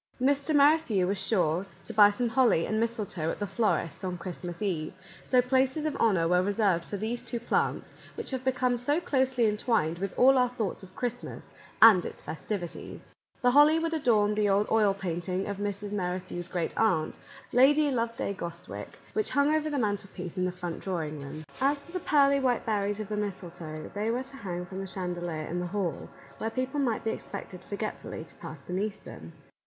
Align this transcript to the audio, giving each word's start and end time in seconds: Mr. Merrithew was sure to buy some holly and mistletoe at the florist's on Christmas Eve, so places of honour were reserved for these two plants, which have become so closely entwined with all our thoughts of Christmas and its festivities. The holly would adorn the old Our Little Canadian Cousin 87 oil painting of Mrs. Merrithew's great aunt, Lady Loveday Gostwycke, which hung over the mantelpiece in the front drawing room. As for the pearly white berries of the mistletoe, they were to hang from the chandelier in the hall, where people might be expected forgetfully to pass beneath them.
Mr. 0.19 0.55
Merrithew 0.55 1.05
was 1.05 1.19
sure 1.19 1.67
to 1.85 1.93
buy 1.93 2.09
some 2.09 2.29
holly 2.29 2.65
and 2.65 2.79
mistletoe 2.79 3.29
at 3.29 3.37
the 3.37 3.45
florist's 3.45 4.03
on 4.03 4.17
Christmas 4.17 4.59
Eve, 4.63 4.93
so 5.23 5.43
places 5.43 5.85
of 5.85 5.95
honour 5.97 6.27
were 6.27 6.41
reserved 6.41 6.83
for 6.85 6.97
these 6.97 7.21
two 7.23 7.39
plants, 7.39 7.91
which 8.15 8.31
have 8.31 8.43
become 8.43 8.77
so 8.77 8.99
closely 8.99 9.45
entwined 9.47 9.99
with 9.99 10.17
all 10.17 10.39
our 10.39 10.49
thoughts 10.49 10.81
of 10.81 10.95
Christmas 10.95 11.53
and 11.83 12.03
its 12.03 12.19
festivities. 12.19 13.11
The 13.43 13.51
holly 13.51 13.77
would 13.77 13.93
adorn 13.93 14.33
the 14.33 14.49
old 14.49 14.65
Our 14.71 14.77
Little 14.77 14.93
Canadian 14.95 15.19
Cousin 15.19 15.33
87 15.45 15.45
oil 15.45 15.45
painting 15.45 15.47
of 15.47 15.57
Mrs. 15.59 15.95
Merrithew's 15.95 16.47
great 16.47 16.71
aunt, 16.75 17.19
Lady 17.53 17.91
Loveday 17.91 18.33
Gostwycke, 18.33 18.95
which 19.13 19.29
hung 19.29 19.53
over 19.53 19.69
the 19.69 19.77
mantelpiece 19.77 20.35
in 20.35 20.45
the 20.45 20.51
front 20.51 20.79
drawing 20.79 21.19
room. 21.19 21.43
As 21.61 21.83
for 21.83 21.91
the 21.91 21.99
pearly 21.99 22.39
white 22.39 22.65
berries 22.65 22.99
of 22.99 23.07
the 23.09 23.17
mistletoe, 23.17 23.91
they 23.93 24.09
were 24.09 24.23
to 24.23 24.37
hang 24.37 24.65
from 24.65 24.79
the 24.79 24.87
chandelier 24.87 25.43
in 25.43 25.59
the 25.59 25.67
hall, 25.67 26.09
where 26.39 26.49
people 26.49 26.79
might 26.79 27.03
be 27.03 27.11
expected 27.11 27.61
forgetfully 27.63 28.23
to 28.23 28.33
pass 28.37 28.63
beneath 28.63 29.03
them. 29.03 29.33